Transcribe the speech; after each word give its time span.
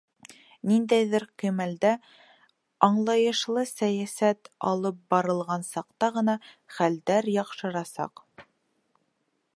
Ниндәйҙер 0.69 1.25
кимәлдә 1.43 1.91
аңлайышлы 2.87 3.67
сәйәсәт 3.73 4.51
алып 4.73 4.99
барылған 5.15 5.69
саҡта 5.71 6.13
ғына 6.19 6.39
хәлдәр 6.79 7.31
яҡшырасаҡ. 7.39 8.29